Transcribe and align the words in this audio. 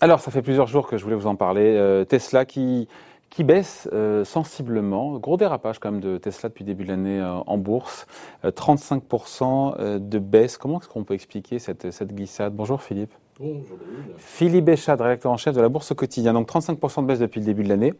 Alors, 0.00 0.20
ça 0.20 0.30
fait 0.30 0.42
plusieurs 0.42 0.66
jours 0.66 0.86
que 0.86 0.96
je 0.96 1.04
voulais 1.04 1.16
vous 1.16 1.26
en 1.26 1.36
parler. 1.36 2.04
Tesla 2.08 2.44
qui 2.44 2.88
qui 3.30 3.44
baisse 3.44 3.88
euh, 3.92 4.24
sensiblement. 4.24 5.18
Gros 5.18 5.36
dérapage 5.36 5.78
quand 5.78 5.90
même 5.90 6.00
de 6.00 6.18
Tesla 6.18 6.48
depuis 6.48 6.64
début 6.64 6.84
de 6.84 6.88
l'année 6.88 7.20
euh, 7.20 7.34
en 7.46 7.58
bourse. 7.58 8.06
35% 8.44 9.74
euh, 9.78 9.98
de 9.98 10.18
baisse. 10.18 10.56
Comment 10.56 10.80
est-ce 10.80 10.88
qu'on 10.88 11.04
peut 11.04 11.14
expliquer 11.14 11.58
cette, 11.58 11.90
cette 11.90 12.14
glissade? 12.14 12.54
Bonjour 12.54 12.82
Philippe. 12.82 13.12
Bonjour 13.38 13.78
Philippe 14.16 14.64
Béchat, 14.64 14.96
directeur 14.96 15.30
en 15.30 15.36
chef 15.36 15.54
de 15.54 15.60
la 15.60 15.68
bourse 15.68 15.92
au 15.92 15.94
quotidien. 15.94 16.32
Donc 16.32 16.48
35% 16.48 17.02
de 17.02 17.06
baisse 17.06 17.20
depuis 17.20 17.40
le 17.40 17.46
début 17.46 17.62
de 17.62 17.68
l'année. 17.68 17.94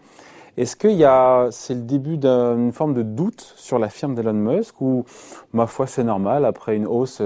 Est-ce 0.57 0.75
qu'il 0.75 0.93
y 0.93 1.05
a, 1.05 1.47
c'est 1.53 1.75
le 1.75 1.83
début 1.83 2.17
d'une 2.17 2.73
forme 2.73 2.93
de 2.93 3.03
doute 3.03 3.55
sur 3.57 3.79
la 3.79 3.89
firme 3.89 4.17
d'Elon 4.17 4.33
Musk 4.33 4.81
ou, 4.81 5.05
ma 5.53 5.69
foi, 5.69 5.87
c'est 5.87 6.03
normal 6.03 6.45
après 6.45 6.75
une 6.75 6.87
hausse 6.87 7.23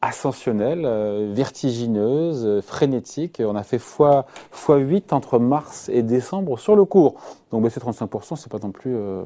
ascensionnelle, 0.00 0.82
euh, 0.84 1.30
vertigineuse, 1.32 2.44
euh, 2.46 2.60
frénétique. 2.62 3.42
On 3.44 3.56
a 3.56 3.62
fait 3.62 3.78
fois, 3.78 4.26
fois 4.50 4.76
8 4.76 5.12
entre 5.12 5.38
mars 5.38 5.88
et 5.88 6.02
décembre 6.02 6.58
sur 6.58 6.76
le 6.76 6.84
cours. 6.84 7.14
Donc 7.50 7.62
baisser 7.62 7.80
35%, 7.80 8.36
c'est 8.36 8.50
pas 8.50 8.58
non 8.58 8.70
plus 8.70 8.94
euh, 8.94 9.22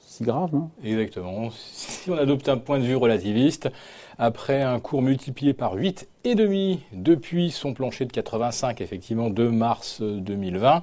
si 0.00 0.24
grave, 0.24 0.50
non? 0.52 0.70
Exactement. 0.82 1.48
Si 1.50 2.10
on 2.10 2.18
adopte 2.18 2.48
un 2.48 2.58
point 2.58 2.78
de 2.78 2.84
vue 2.84 2.96
relativiste, 2.96 3.70
après 4.18 4.62
un 4.62 4.80
cours 4.80 5.02
multiplié 5.02 5.52
par 5.52 5.74
8 5.74 6.08
et 6.24 6.34
demi 6.34 6.80
depuis 6.92 7.50
son 7.50 7.74
plancher 7.74 8.06
de 8.06 8.12
85, 8.12 8.80
effectivement, 8.80 9.28
de 9.28 9.46
mars 9.46 10.00
2020. 10.00 10.82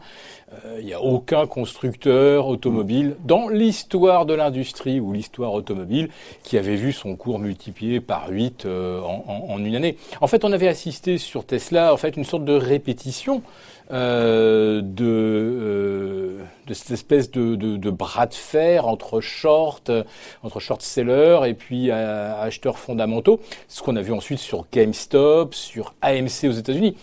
Euh, 0.53 0.77
il 0.79 0.85
n'y 0.85 0.93
a 0.93 1.01
aucun 1.01 1.47
constructeur 1.47 2.47
automobile 2.47 3.15
dans 3.25 3.49
l'histoire 3.49 4.25
de 4.25 4.35
l'industrie 4.35 4.99
ou 4.99 5.13
l'histoire 5.13 5.53
automobile 5.53 6.09
qui 6.43 6.57
avait 6.57 6.75
vu 6.75 6.91
son 6.93 7.15
cours 7.15 7.39
multiplié 7.39 8.01
par 8.01 8.29
8 8.29 8.65
euh, 8.65 9.01
en, 9.01 9.57
une 9.57 9.75
année. 9.75 9.97
En 10.21 10.27
fait, 10.27 10.45
on 10.45 10.51
avait 10.51 10.67
assisté 10.67 11.17
sur 11.17 11.45
Tesla, 11.45 11.91
en 11.93 11.97
fait, 11.97 12.17
une 12.17 12.25
sorte 12.25 12.45
de 12.45 12.53
répétition 12.53 13.41
euh, 13.91 14.81
de, 14.81 16.37
de 16.67 16.73
cette 16.73 16.91
espèce 16.91 17.31
de, 17.31 17.55
de, 17.55 17.89
bras 17.89 18.27
de 18.27 18.33
fer 18.33 18.87
entre 18.87 19.19
short, 19.19 19.91
entre 20.43 20.59
short 20.59 20.81
sellers 20.81 21.41
et 21.47 21.53
puis 21.53 21.91
acheteurs 21.91 22.77
fondamentaux. 22.77 23.20
Ce 23.67 23.81
qu'on 23.81 23.95
a 23.95 24.01
vu 24.01 24.13
ensuite 24.13 24.39
sur 24.39 24.65
GameStop 24.71 25.53
sur 25.53 25.93
AMC 26.01 26.45
aux 26.45 26.51
États-Unis. 26.51 26.95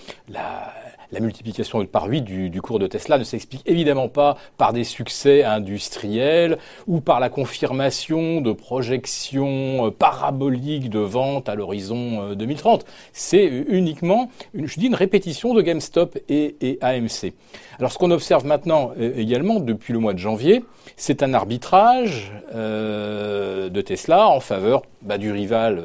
Multiplication 1.20 1.84
par 1.87 2.06
8 2.06 2.23
du, 2.23 2.62
cours 2.62 2.78
de 2.78 2.87
Tesla 2.87 3.19
ne 3.19 3.25
s'explique 3.25 3.62
évidemment 3.67 4.09
pas 4.09 4.37
par 4.56 4.73
des 4.73 4.84
succès 4.84 5.42
industriels 5.42 6.59
ou 6.87 7.00
par 7.00 7.20
la 7.20 7.28
confirmation 7.28 8.41
de 8.41 8.53
projections 8.53 9.87
euh, 9.87 9.91
paraboliques 9.91 10.91
de 10.91 10.98
vente 10.98 11.48
à 11.48 11.55
l'horizon 11.55 12.34
2030. 12.34 12.83
Euh, 12.83 12.84
C'est 13.12 13.47
uniquement, 13.47 14.31
une, 14.55 14.67
je 14.67 14.78
dis, 14.78 14.87
une 14.87 14.95
répétition 14.95 15.55
de 15.55 15.62
GameStop 15.62 16.19
et, 16.28 16.78
AMC. 16.81 17.33
Alors 17.78 17.93
ce 17.93 17.98
qu'on 17.98 18.11
observe 18.11 18.45
maintenant 18.45 18.93
euh, 18.98 19.12
également 19.17 19.61
depuis 19.61 19.93
le 19.93 19.98
mois 19.98 20.12
de 20.12 20.19
janvier, 20.19 20.65
c'est 20.97 21.22
un 21.22 21.34
arbitrage 21.34 22.33
de 22.55 23.81
Tesla 23.83 24.28
en 24.28 24.41
faveur 24.41 24.83
bah, 25.03 25.19
du 25.19 25.31
rival 25.31 25.83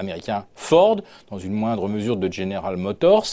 américain 0.00 0.46
Ford, 0.54 0.96
dans 1.30 1.38
une 1.38 1.52
moindre 1.52 1.88
mesure 1.88 2.16
de 2.16 2.32
General 2.32 2.76
Motors. 2.76 3.26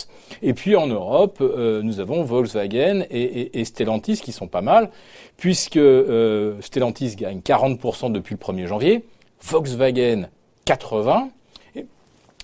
Et 0.43 0.53
puis 0.53 0.75
en 0.75 0.87
Europe, 0.87 1.39
euh, 1.41 1.81
nous 1.81 1.99
avons 1.99 2.23
Volkswagen 2.23 3.05
et, 3.09 3.65
Stellantis 3.65 4.17
qui 4.17 4.31
sont 4.31 4.47
pas 4.47 4.61
mal, 4.61 4.89
puisque 5.38 5.77
euh, 5.77 6.55
Stellantis 6.61 7.15
gagne 7.15 7.39
40% 7.39 8.11
depuis 8.11 8.35
le 8.35 8.39
1er 8.39 8.67
janvier, 8.67 9.05
Volkswagen 9.41 10.27
80%. 10.65 11.29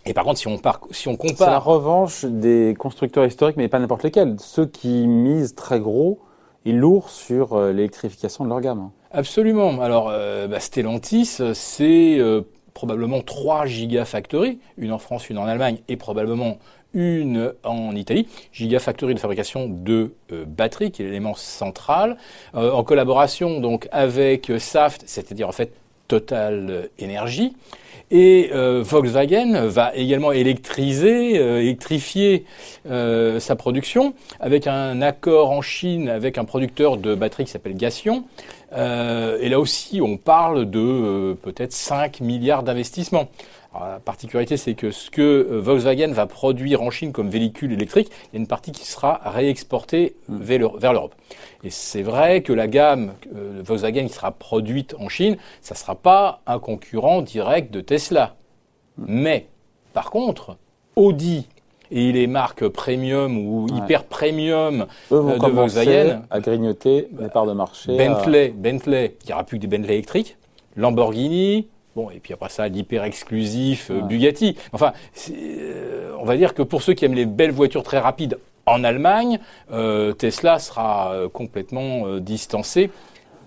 Et, 0.05 0.13
par 0.13 0.25
contre, 0.25 0.37
si 0.37 0.49
on, 0.49 0.59
si 0.91 1.07
on 1.07 1.15
compare... 1.15 1.37
C'est 1.37 1.45
la 1.45 1.59
revanche 1.59 2.25
des 2.25 2.75
constructeurs 2.77 3.25
historiques, 3.25 3.55
mais 3.55 3.69
pas 3.69 3.79
n'importe 3.79 4.03
lesquels. 4.03 4.35
Ceux 4.39 4.65
qui 4.65 5.07
misent 5.07 5.55
très 5.55 5.79
gros 5.79 6.19
et 6.65 6.73
lourd 6.73 7.09
sur 7.09 7.53
euh, 7.53 7.71
l'électrification 7.71 8.43
de 8.43 8.49
leur 8.49 8.59
gamme. 8.59 8.89
Absolument. 9.11 9.79
Alors, 9.81 10.07
bah, 10.07 10.59
Stellantis, 10.59 11.39
c'est 11.53 12.19
probablement 12.73 13.21
trois 13.21 13.65
gigafactories, 13.65 14.59
une 14.77 14.91
en 14.91 14.99
France, 14.99 15.29
une 15.29 15.37
en 15.37 15.45
Allemagne 15.45 15.79
et 15.87 15.97
probablement 15.97 16.57
une 16.93 17.53
en 17.63 17.95
Italie, 17.95 18.27
gigafactory 18.51 19.15
de 19.15 19.19
fabrication 19.19 19.67
de 19.67 20.13
euh, 20.31 20.45
batteries, 20.45 20.91
qui 20.91 21.01
est 21.01 21.05
l'élément 21.05 21.33
central, 21.33 22.17
euh, 22.55 22.71
en 22.71 22.83
collaboration 22.83 23.59
donc 23.59 23.87
avec 23.91 24.51
Saft, 24.59 25.03
c'est-à-dire 25.07 25.49
en 25.49 25.53
fait 25.53 25.73
Total 26.13 26.89
Energy. 27.01 27.55
Et 28.11 28.51
euh, 28.53 28.83
Volkswagen 28.85 29.65
va 29.65 29.95
également 29.95 30.31
électriser, 30.31 31.35
électrifier 31.35 32.45
sa 32.85 33.55
production 33.55 34.13
avec 34.39 34.67
un 34.67 35.01
accord 35.01 35.49
en 35.49 35.63
Chine 35.63 36.09
avec 36.09 36.37
un 36.37 36.45
producteur 36.45 36.97
de 36.97 37.15
batteries 37.15 37.45
qui 37.45 37.51
s'appelle 37.51 37.75
Gassion, 37.75 38.25
euh, 38.75 39.37
et 39.39 39.49
là 39.49 39.59
aussi, 39.59 40.01
on 40.01 40.17
parle 40.17 40.69
de 40.69 40.79
euh, 40.79 41.33
peut-être 41.35 41.73
5 41.73 42.21
milliards 42.21 42.63
d'investissements. 42.63 43.29
La 43.73 43.99
particularité, 43.99 44.57
c'est 44.57 44.75
que 44.75 44.91
ce 44.91 45.09
que 45.09 45.21
euh, 45.21 45.59
Volkswagen 45.59 46.11
va 46.11 46.25
produire 46.25 46.81
en 46.81 46.91
Chine 46.91 47.11
comme 47.11 47.29
véhicule 47.29 47.73
électrique, 47.73 48.09
il 48.31 48.35
y 48.35 48.37
a 48.37 48.39
une 48.39 48.47
partie 48.47 48.71
qui 48.71 48.85
sera 48.85 49.21
réexportée 49.25 50.15
vers 50.27 50.93
l'Europe. 50.93 51.15
Et 51.63 51.69
c'est 51.69 52.03
vrai 52.03 52.41
que 52.41 52.53
la 52.53 52.67
gamme 52.67 53.13
Volkswagen 53.63 54.07
qui 54.07 54.13
sera 54.13 54.31
produite 54.31 54.95
en 54.99 55.09
Chine, 55.09 55.37
ça 55.61 55.73
ne 55.73 55.79
sera 55.79 55.95
pas 55.95 56.41
un 56.45 56.59
concurrent 56.59 57.21
direct 57.21 57.73
de 57.73 57.81
Tesla. 57.81 58.35
Mais, 58.97 59.47
par 59.93 60.11
contre, 60.11 60.57
Audi 60.95 61.47
et 61.91 62.11
les 62.11 62.27
marques 62.27 62.67
premium 62.67 63.37
ou 63.37 63.67
hyper 63.75 64.03
premium 64.03 64.87
euh, 65.11 65.37
de 65.37 65.47
Volkswagen 65.47 66.23
à 66.29 66.39
grignoter 66.39 67.07
les 67.19 67.29
parts 67.29 67.45
de 67.45 67.53
marché. 67.53 67.95
Bentley, 67.95 68.49
Bentley, 68.49 69.15
il 69.21 69.27
n'y 69.27 69.33
aura 69.33 69.43
plus 69.43 69.57
que 69.57 69.61
des 69.61 69.67
Bentley 69.67 69.93
électriques. 69.93 70.37
Lamborghini, 70.75 71.67
Bon, 71.95 72.09
et 72.09 72.19
puis 72.19 72.33
après 72.33 72.49
ça, 72.49 72.67
l'hyper 72.67 73.03
exclusif 73.03 73.91
euh, 73.91 74.01
Bugatti. 74.01 74.57
Enfin, 74.71 74.93
euh, 75.29 76.15
on 76.19 76.25
va 76.25 76.37
dire 76.37 76.53
que 76.53 76.63
pour 76.63 76.81
ceux 76.81 76.93
qui 76.93 77.05
aiment 77.05 77.13
les 77.13 77.25
belles 77.25 77.51
voitures 77.51 77.83
très 77.83 77.99
rapides 77.99 78.37
en 78.65 78.85
Allemagne, 78.85 79.39
Tesla 80.17 80.57
sera 80.57 81.13
complètement 81.33 82.19
distancé 82.19 82.89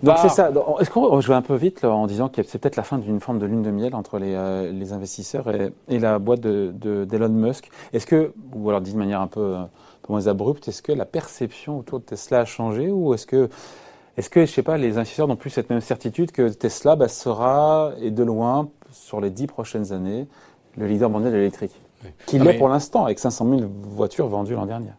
donc 0.03 0.19
c'est 0.19 0.29
ça. 0.29 0.51
Est-ce 0.81 0.91
qu'on 0.91 1.21
joue 1.21 1.33
un 1.33 1.43
peu 1.43 1.55
vite 1.55 1.85
en 1.85 2.07
disant 2.07 2.29
que 2.29 2.43
c'est 2.43 2.59
peut-être 2.59 2.77
la 2.77 2.83
fin 2.83 2.99
d'une 2.99 3.21
forme 3.21 3.39
de 3.39 3.47
lune 3.47 3.63
de 3.63 3.71
miel 3.71 3.95
entre 3.95 4.19
les, 4.19 4.35
euh, 4.35 4.71
les 4.71 4.93
investisseurs 4.93 5.49
et, 5.49 5.73
et, 5.89 5.99
la 5.99 6.19
boîte 6.19 6.41
d'Elon 6.41 6.73
de, 6.75 7.05
d'Elon 7.05 7.29
Musk? 7.31 7.71
Est-ce 7.93 8.07
que, 8.07 8.33
ou 8.55 8.69
alors 8.69 8.83
dit 8.83 8.93
de 8.93 8.99
manière 8.99 9.21
un 9.21 9.27
peu, 9.27 9.55
un 9.55 9.71
peu 10.03 10.13
moins 10.13 10.27
abrupte, 10.27 10.69
est-ce 10.69 10.83
que 10.83 10.93
la 10.93 11.07
perception 11.07 11.79
autour 11.79 12.01
de 12.01 12.05
Tesla 12.05 12.41
a 12.41 12.45
changé 12.45 12.91
ou 12.91 13.15
est-ce 13.15 13.27
que, 13.27 13.49
est-ce 14.17 14.31
que, 14.31 14.47
je 14.47 14.51
sais 14.51 14.63
pas, 14.63 14.79
les 14.79 14.97
investisseurs 14.97 15.29
n'ont 15.29 15.37
plus 15.37 15.51
cette 15.51 15.69
même 15.69 15.81
certitude 15.81 16.33
que 16.33 16.49
Tesla 16.49 16.97
bah, 16.97 17.09
sera, 17.09 17.93
et 18.01 18.11
de 18.11 18.23
loin, 18.23 18.71
sur 18.91 19.21
les 19.21 19.31
dix 19.31 19.47
prochaines 19.47 19.93
années, 19.93 20.27
le 20.77 20.87
leader 20.87 21.11
mondial 21.11 21.33
de 21.33 21.37
l'électrique 21.37 21.79
Qu'il 22.27 22.43
l'est 22.43 22.57
pour 22.57 22.69
l'instant, 22.69 23.05
avec 23.05 23.19
500 23.19 23.59
000 23.59 23.71
voitures 23.71 24.29
vendues 24.29 24.55
l'an 24.55 24.67
dernier? 24.67 24.91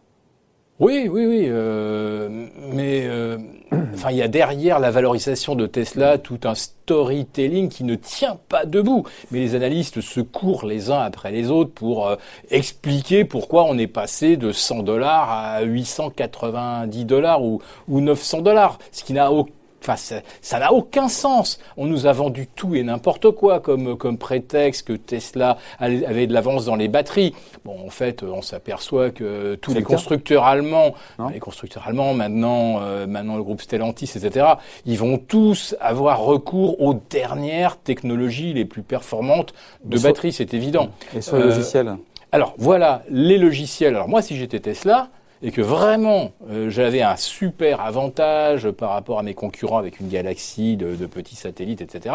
Oui, 0.80 1.08
oui, 1.10 1.26
oui. 1.26 1.46
Euh, 1.48 2.46
mais 2.72 3.02
euh, 3.06 3.36
il 4.10 4.16
y 4.16 4.22
a 4.22 4.28
derrière 4.28 4.78
la 4.78 4.92
valorisation 4.92 5.56
de 5.56 5.66
Tesla 5.66 6.18
tout 6.18 6.38
un 6.44 6.54
storytelling 6.54 7.68
qui 7.68 7.82
ne 7.82 7.96
tient 7.96 8.38
pas 8.48 8.64
debout. 8.64 9.04
Mais 9.32 9.40
les 9.40 9.56
analystes 9.56 10.00
se 10.00 10.20
courent 10.20 10.64
les 10.64 10.92
uns 10.92 11.00
après 11.00 11.32
les 11.32 11.50
autres 11.50 11.72
pour 11.72 12.06
euh, 12.06 12.14
expliquer 12.50 13.24
pourquoi 13.24 13.64
on 13.64 13.76
est 13.76 13.88
passé 13.88 14.36
de 14.36 14.52
100 14.52 14.84
dollars 14.84 15.28
à 15.30 15.62
890 15.62 17.04
dollars 17.04 17.42
ou, 17.42 17.60
ou 17.88 18.00
900 18.00 18.42
dollars, 18.42 18.78
ce 18.92 19.02
qui 19.02 19.14
n'a 19.14 19.32
aucun 19.32 19.50
Enfin, 19.88 20.22
ça 20.42 20.58
n'a 20.58 20.72
aucun 20.72 21.08
sens. 21.08 21.58
On 21.76 21.86
nous 21.86 22.06
a 22.06 22.12
vendu 22.12 22.46
tout 22.46 22.74
et 22.74 22.82
n'importe 22.82 23.30
quoi 23.30 23.60
comme, 23.60 23.96
comme 23.96 24.18
prétexte 24.18 24.86
que 24.86 24.92
Tesla 24.92 25.56
avait 25.78 26.26
de 26.26 26.34
l'avance 26.34 26.66
dans 26.66 26.76
les 26.76 26.88
batteries. 26.88 27.34
Bon, 27.64 27.76
en 27.86 27.90
fait, 27.90 28.22
on 28.22 28.42
s'aperçoit 28.42 29.10
que 29.10 29.54
tous 29.54 29.72
les 29.72 29.82
constructeurs 29.82 30.44
allemands, 30.44 30.94
les 31.32 31.40
constructeurs 31.40 31.86
allemands, 31.86 32.12
maintenant, 32.12 32.80
euh, 32.82 33.06
maintenant 33.06 33.36
le 33.36 33.42
groupe 33.42 33.62
Stellantis, 33.62 34.12
etc., 34.16 34.46
ils 34.84 34.98
vont 34.98 35.18
tous 35.18 35.74
avoir 35.80 36.20
recours 36.20 36.80
aux 36.80 36.94
dernières 36.94 37.78
technologies 37.78 38.52
les 38.52 38.64
plus 38.64 38.82
performantes 38.82 39.54
de 39.84 39.98
batteries, 39.98 40.32
c'est 40.32 40.54
évident. 40.54 40.90
Et 41.14 41.20
sur 41.20 41.36
les 41.36 41.42
euh, 41.42 41.46
logiciels 41.46 41.96
Alors, 42.32 42.54
voilà, 42.58 43.02
les 43.08 43.38
logiciels. 43.38 43.94
Alors 43.94 44.08
moi, 44.08 44.22
si 44.22 44.36
j'étais 44.36 44.60
Tesla, 44.60 45.08
et 45.42 45.50
que 45.50 45.60
vraiment 45.60 46.32
euh, 46.48 46.70
j'avais 46.70 47.02
un 47.02 47.16
super 47.16 47.80
avantage 47.80 48.70
par 48.70 48.90
rapport 48.90 49.18
à 49.18 49.22
mes 49.22 49.34
concurrents 49.34 49.78
avec 49.78 50.00
une 50.00 50.08
galaxie 50.08 50.76
de, 50.76 51.06
petits 51.06 51.36
satellites, 51.36 51.80
etc., 51.80 52.14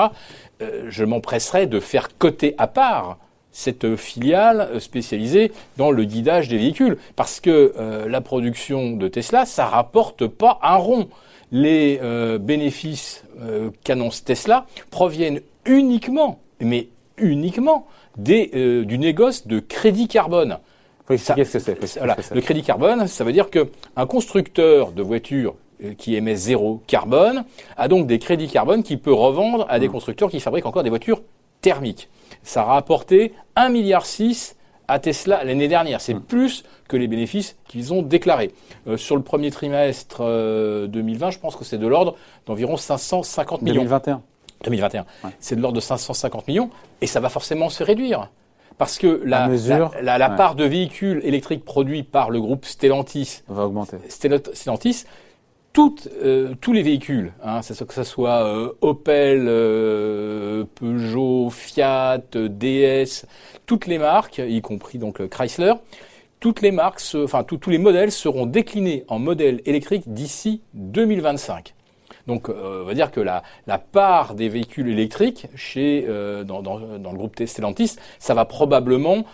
euh, 0.62 0.86
je 0.90 1.04
m'empresserais 1.04 1.68
de 1.68 1.80
faire 1.80 2.18
coter 2.18 2.56
à 2.58 2.68
part 2.68 3.18
cette 3.52 3.96
filiale 3.96 4.82
spécialisée 4.82 5.52
dans 5.78 5.92
le 5.92 6.06
guidage 6.06 6.48
des 6.48 6.58
véhicules. 6.58 6.98
Parce 7.16 7.40
que 7.40 7.74
euh, 7.78 8.10
la 8.10 8.20
production 8.20 8.92
de 8.92 9.08
Tesla, 9.08 9.46
ça 9.46 9.68
rapporte 9.68 10.26
pas 10.26 10.60
un 10.64 10.76
rond. 10.76 11.10
Les 11.52 12.00
bénéfices 12.40 13.24
qu'annonce 13.84 14.24
Tesla 14.24 14.66
proviennent 14.90 15.40
uniquement, 15.66 16.40
mais 16.60 16.88
uniquement, 17.18 17.86
des, 18.18 18.84
du 18.86 18.98
négoce 18.98 19.46
de 19.46 19.60
crédit 19.60 20.08
carbone. 20.08 20.58
Ce 21.10 21.34
que 21.34 21.88
c'est. 21.88 21.98
Voilà. 21.98 22.16
Le 22.34 22.42
crédit 22.42 22.64
carbone, 22.64 23.08
ça 23.08 23.24
veut 23.24 23.34
dire 23.34 23.50
qu'un 23.50 24.06
constructeur 24.06 24.92
de 24.92 25.02
voitures 25.02 25.56
euh, 25.84 25.94
qui 25.96 26.16
émet 26.16 26.36
zéro 26.36 26.82
carbone 26.88 27.44
a 27.78 27.88
donc 27.88 28.08
des 28.08 28.20
crédits 28.20 28.48
carbone 28.48 28.84
qu'il 28.84 29.00
peut 29.00 29.14
revendre 29.14 29.66
à 29.70 29.80
des 29.80 29.88
mmh. 29.88 29.92
constructeurs 29.92 30.30
qui 30.30 30.40
fabriquent 30.40 30.66
encore 30.66 30.84
des 30.84 30.90
voitures 30.90 31.22
thermiques. 31.62 32.10
Ça 32.44 32.62
a 32.62 32.66
rapporté 32.66 33.34
1,6 33.58 33.72
milliard 33.72 34.06
à 34.88 35.00
Tesla 35.00 35.44
l'année 35.44 35.68
dernière. 35.68 36.00
C'est 36.02 36.14
mmh. 36.14 36.22
plus 36.22 36.64
que 36.88 36.98
les 36.98 37.08
bénéfices 37.08 37.58
qu'ils 37.68 37.94
ont 37.94 38.02
déclarés. 38.02 38.52
Euh, 38.88 38.98
sur 38.98 39.16
le 39.16 39.24
premier 39.24 39.52
trimestre 39.52 40.22
2020, 40.88 41.32
je 41.32 41.40
pense 41.40 41.56
que 41.56 41.66
c'est 41.66 41.78
de 41.78 41.88
l'ordre 41.88 42.16
d'environ 42.46 42.78
550 42.78 43.62
millions. 43.62 43.84
2021. 43.84 44.22
2021. 44.64 45.06
C'est 45.40 45.56
de 45.56 45.62
l'ordre 45.62 45.76
de 45.76 45.82
550 45.82 46.48
millions 46.48 46.70
et 47.02 47.08
ça 47.08 47.20
va 47.20 47.30
forcément 47.30 47.70
se 47.70 47.84
réduire. 47.84 48.30
Parce 48.78 48.98
que 48.98 49.22
la, 49.24 49.50
la, 50.02 50.30
part 50.30 50.56
de 50.56 50.66
véhicules 50.66 51.22
électriques 51.24 51.64
produits 51.64 52.04
par 52.04 52.30
le 52.30 52.42
groupe 52.42 52.66
Stellantis 52.66 53.42
va 53.48 53.66
augmenter. 53.66 53.98
Stellantis, 54.10 55.06
toutes, 55.74 56.08
euh, 56.22 56.54
tous 56.62 56.72
les 56.72 56.84
véhicules, 56.84 57.34
hein, 57.44 57.62
que 57.62 57.94
ce 57.94 58.04
soit 58.04 58.46
euh, 58.46 58.74
Opel, 58.82 59.46
euh, 59.48 60.66
Peugeot, 60.76 61.50
Fiat, 61.50 62.22
DS, 62.32 63.26
toutes 63.66 63.88
les 63.88 63.98
marques, 63.98 64.38
y 64.38 64.62
compris 64.62 65.00
donc 65.00 65.28
Chrysler, 65.28 65.74
toutes 66.40 66.62
les 66.62 66.72
marques, 66.72 67.02
enfin 67.16 67.44
tous 67.44 67.70
les 67.70 67.80
modèles 67.80 68.12
seront 68.12 68.46
déclinés 68.46 69.04
en 69.08 69.18
modèles 69.18 69.62
électriques 69.66 70.04
d'ici 70.08 70.62
2025. 70.76 71.74
Donc, 72.28 72.50
euh, 72.50 72.84
on 72.84 72.86
va 72.86 72.94
dire 72.94 73.12
que 73.12 73.20
la, 73.20 73.44
la, 73.68 73.78
part 73.78 74.36
des 74.36 74.50
véhicules 74.50 74.90
électriques 74.90 75.48
chez, 75.56 76.06
euh, 76.08 76.44
dans, 76.44 76.62
dans, 76.62 76.80
dans, 76.80 77.12
le 77.12 77.18
groupe 77.18 77.42
Stellantis, 77.46 77.98
ça 78.20 78.34
va 78.34 78.46
probablement 78.46 79.26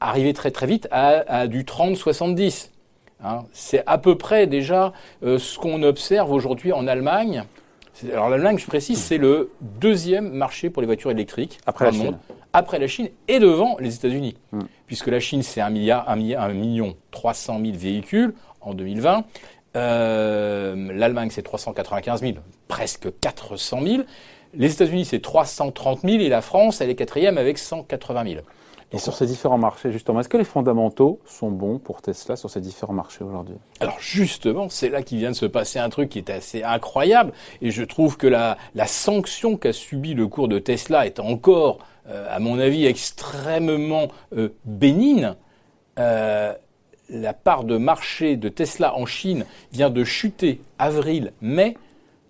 arriver 0.00 0.32
très 0.32 0.50
très 0.50 0.66
vite 0.66 0.88
à, 0.90 1.22
à 1.28 1.46
du 1.46 1.62
30-70. 1.62 2.70
Hein. 3.24 3.44
C'est 3.52 3.82
à 3.86 3.98
peu 3.98 4.16
près 4.16 4.46
déjà 4.46 4.92
euh, 5.22 5.38
ce 5.38 5.58
qu'on 5.58 5.82
observe 5.82 6.32
aujourd'hui 6.32 6.72
en 6.72 6.86
Allemagne. 6.86 7.44
Alors 8.10 8.30
l'Allemagne, 8.30 8.58
je 8.58 8.66
précise, 8.66 8.98
c'est 8.98 9.18
le 9.18 9.50
deuxième 9.60 10.32
marché 10.32 10.70
pour 10.70 10.82
les 10.82 10.86
voitures 10.86 11.10
électriques 11.10 11.60
après 11.66 11.84
la 11.84 11.92
Chine. 11.92 12.18
après 12.52 12.78
la 12.78 12.88
Chine 12.88 13.10
et 13.28 13.38
devant 13.38 13.76
les 13.78 13.94
États-Unis, 13.94 14.34
hmm. 14.50 14.60
puisque 14.86 15.08
la 15.08 15.20
Chine 15.20 15.42
c'est 15.42 15.60
un 15.60 15.70
milliard, 15.70 16.08
un 16.08 16.16
milliard, 16.16 16.42
un 16.42 16.54
million 16.54 16.96
300 17.10 17.60
000 17.62 17.76
véhicules 17.76 18.34
en 18.60 18.74
2020. 18.74 19.24
Euh, 19.76 20.92
L'Allemagne, 20.92 21.30
c'est 21.30 21.42
395 21.42 22.20
000, 22.20 22.34
presque 22.68 23.08
400 23.20 23.80
000. 23.82 24.02
Les 24.54 24.72
États-Unis, 24.72 25.04
c'est 25.04 25.20
330 25.20 26.00
000 26.02 26.14
et 26.16 26.28
la 26.28 26.42
France, 26.42 26.80
elle 26.80 26.90
est 26.90 26.94
quatrième 26.94 27.38
avec 27.38 27.58
180 27.58 28.24
000. 28.24 28.42
Et 28.94 28.98
sur 28.98 29.14
ces 29.14 29.24
différents 29.24 29.58
marchés, 29.58 29.90
justement, 29.90 30.20
est-ce 30.20 30.28
que 30.28 30.36
les 30.36 30.44
fondamentaux 30.44 31.18
sont 31.24 31.50
bons 31.50 31.78
pour 31.78 32.02
Tesla 32.02 32.36
sur 32.36 32.50
ces 32.50 32.60
différents 32.60 32.92
marchés 32.92 33.24
aujourd'hui? 33.24 33.54
Alors 33.80 33.98
justement, 33.98 34.68
c'est 34.68 34.90
là 34.90 35.02
qu'il 35.02 35.18
vient 35.18 35.30
de 35.30 35.36
se 35.36 35.46
passer 35.46 35.78
un 35.78 35.88
truc 35.88 36.10
qui 36.10 36.18
est 36.18 36.28
assez 36.28 36.62
incroyable, 36.62 37.32
et 37.62 37.70
je 37.70 37.82
trouve 37.82 38.18
que 38.18 38.26
la, 38.26 38.58
la 38.74 38.86
sanction 38.86 39.56
qu'a 39.56 39.72
subi 39.72 40.12
le 40.12 40.28
cours 40.28 40.48
de 40.48 40.58
Tesla 40.58 41.06
est 41.06 41.20
encore, 41.20 41.78
euh, 42.06 42.26
à 42.30 42.38
mon 42.38 42.58
avis, 42.58 42.84
extrêmement 42.84 44.08
euh, 44.36 44.50
bénigne. 44.66 45.34
Euh, 45.98 46.54
la 47.12 47.34
part 47.34 47.64
de 47.64 47.76
marché 47.76 48.36
de 48.36 48.48
Tesla 48.48 48.96
en 48.96 49.06
Chine 49.06 49.44
vient 49.72 49.90
de 49.90 50.02
chuter 50.02 50.60
avril-mai 50.78 51.76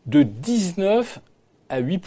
de 0.07 0.25
19 0.25 1.21
à 1.69 1.79
8 1.79 2.03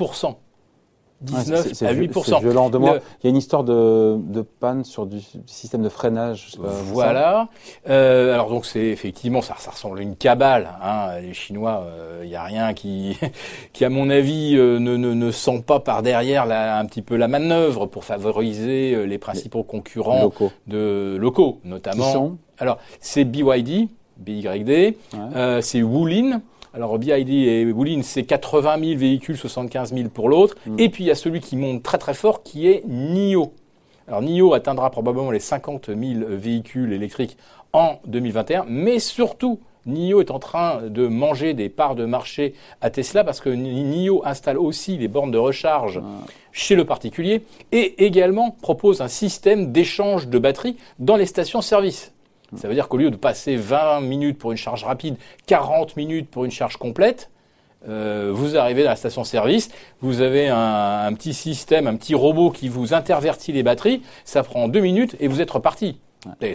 19 1.21 1.83
à 1.83 1.91
8 1.91 2.11
C'est 2.23 2.39
violent. 2.39 2.69
De 2.69 2.77
moi. 2.77 2.99
Il 3.21 3.25
y 3.25 3.27
a 3.27 3.29
une 3.29 3.37
histoire 3.37 3.63
de, 3.63 4.45
panne 4.59 4.83
sur 4.83 5.05
du 5.05 5.19
système 5.45 5.81
de 5.81 5.89
freinage. 5.89 6.51
voilà. 6.57 7.49
Euh, 7.89 8.33
alors 8.33 8.49
donc 8.49 8.65
c'est 8.65 8.87
effectivement 8.87 9.41
ça, 9.41 9.55
ça 9.57 9.71
ressemble 9.71 9.99
à 9.99 10.01
une 10.01 10.15
cabale. 10.15 10.69
Hein. 10.83 11.19
Les 11.21 11.33
Chinois, 11.33 11.85
euh, 11.85 12.21
il 12.23 12.29
n'y 12.29 12.35
a 12.35 12.43
rien 12.43 12.73
qui, 12.73 13.17
qui 13.73 13.85
à 13.85 13.89
mon 13.89 14.09
avis 14.09 14.55
euh, 14.55 14.79
ne, 14.79 14.97
ne, 14.97 15.13
ne, 15.13 15.31
sent 15.31 15.63
pas 15.65 15.79
par 15.79 16.03
derrière 16.03 16.45
la, 16.45 16.77
un 16.77 16.85
petit 16.85 17.01
peu 17.01 17.15
la 17.15 17.27
manœuvre 17.27 17.85
pour 17.85 18.03
favoriser 18.03 19.05
les 19.05 19.17
principaux 19.17 19.63
concurrents 19.63 20.23
locaux. 20.23 20.51
de 20.67 21.17
locaux, 21.19 21.59
notamment. 21.63 22.37
alors 22.59 22.77
c'est 22.99 23.25
BYD, 23.25 23.89
BYD, 24.17 24.95
c'est 25.61 25.81
Wulin. 25.81 26.41
Alors 26.75 26.99
BID 26.99 27.29
et 27.29 27.71
Woolin, 27.71 28.01
c'est 28.03 28.23
80 28.23 28.79
000 28.83 28.99
véhicules, 28.99 29.37
75 29.37 29.93
000 29.93 30.09
pour 30.09 30.27
l'autre. 30.27 30.55
Mm. 30.65 30.75
Et 30.77 30.89
puis 30.89 31.05
il 31.05 31.07
y 31.07 31.11
a 31.11 31.15
celui 31.15 31.39
qui 31.39 31.55
monte 31.55 31.81
très 31.83 31.97
très 31.97 32.13
fort, 32.13 32.43
qui 32.43 32.67
est 32.67 32.83
NIO. 32.85 33.53
Alors 34.09 34.21
NIO 34.21 34.53
atteindra 34.53 34.89
probablement 34.89 35.31
les 35.31 35.39
50 35.39 35.87
000 35.87 35.97
véhicules 36.27 36.91
électriques 36.91 37.37
en 37.71 37.99
2021, 38.07 38.65
mais 38.67 38.99
surtout 38.99 39.61
NIO 39.85 40.19
est 40.19 40.31
en 40.31 40.39
train 40.39 40.81
de 40.81 41.07
manger 41.07 41.53
des 41.53 41.69
parts 41.69 41.95
de 41.95 42.03
marché 42.03 42.55
à 42.81 42.89
Tesla 42.89 43.23
parce 43.23 43.39
que 43.39 43.49
NIO 43.49 44.21
installe 44.25 44.57
aussi 44.57 44.97
des 44.97 45.07
bornes 45.07 45.31
de 45.31 45.37
recharge 45.37 46.01
ah. 46.03 46.25
chez 46.51 46.75
le 46.75 46.83
particulier 46.83 47.43
et 47.71 48.05
également 48.05 48.51
propose 48.51 48.99
un 48.99 49.07
système 49.07 49.71
d'échange 49.71 50.27
de 50.27 50.39
batteries 50.39 50.75
dans 50.99 51.15
les 51.15 51.25
stations-service. 51.25 52.14
Ça 52.55 52.67
veut 52.67 52.73
dire 52.73 52.87
qu'au 52.87 52.97
lieu 52.97 53.11
de 53.11 53.15
passer 53.15 53.55
20 53.55 54.01
minutes 54.01 54.37
pour 54.37 54.51
une 54.51 54.57
charge 54.57 54.83
rapide, 54.83 55.17
40 55.47 55.97
minutes 55.97 56.29
pour 56.29 56.45
une 56.45 56.51
charge 56.51 56.77
complète, 56.77 57.29
euh, 57.87 58.31
vous 58.33 58.57
arrivez 58.57 58.81
à 58.81 58.89
la 58.91 58.95
station-service, 58.95 59.69
vous 60.01 60.21
avez 60.21 60.47
un, 60.49 61.13
petit 61.13 61.33
système, 61.33 61.87
un 61.87 61.95
petit 61.95 62.15
robot 62.15 62.49
qui 62.49 62.67
vous 62.69 62.93
intervertit 62.93 63.51
les 63.51 63.63
batteries, 63.63 64.01
ça 64.23 64.43
prend 64.43 64.67
deux 64.67 64.79
minutes 64.79 65.15
et 65.19 65.27
vous 65.27 65.41
êtes 65.41 65.51
reparti. 65.51 65.99